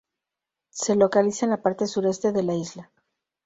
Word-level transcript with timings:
Se 0.73 0.95
localiza 0.95 1.45
en 1.45 1.51
la 1.51 1.61
parte 1.61 1.85
sureste 1.85 2.31
de 2.31 2.41
la 2.41 2.55
isla. 2.55 2.91